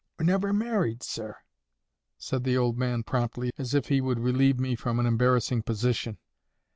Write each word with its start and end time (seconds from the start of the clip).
"Were 0.17 0.25
never 0.25 0.51
married, 0.51 1.03
sir," 1.03 1.35
said 2.17 2.43
the 2.43 2.57
old 2.57 2.75
man 2.75 3.03
promptly, 3.03 3.51
as 3.59 3.75
if 3.75 3.89
he 3.89 4.01
would 4.01 4.19
relieve 4.19 4.59
me 4.59 4.73
from 4.75 4.99
an 4.99 5.05
embarrassing 5.05 5.61
position. 5.61 6.17